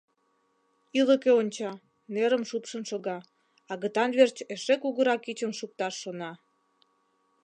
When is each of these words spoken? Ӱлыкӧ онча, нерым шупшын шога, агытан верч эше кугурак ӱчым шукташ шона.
Ӱлыкӧ 0.99 1.31
онча, 1.39 1.71
нерым 2.13 2.43
шупшын 2.49 2.83
шога, 2.89 3.17
агытан 3.71 4.09
верч 4.17 4.37
эше 4.53 4.75
кугурак 4.81 5.21
ӱчым 5.31 5.51
шукташ 5.59 5.93
шона. 6.01 6.31